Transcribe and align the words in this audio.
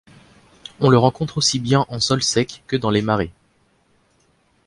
On 0.79 0.89
le 0.89 0.97
rencontre 0.97 1.37
aussi 1.37 1.59
bien 1.59 1.85
en 1.87 1.99
sol 1.99 2.23
sec 2.23 2.63
que 2.65 2.75
dans 2.75 2.89
les 2.89 3.03
marais. 3.03 3.29